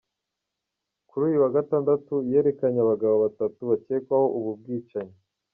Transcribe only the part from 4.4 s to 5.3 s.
bwicanyi.